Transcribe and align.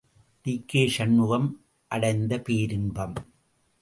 டி.கே.சண்முகம் 0.45 1.47
அடைந்த 1.91 2.39
பேரின்பம். 2.39 3.15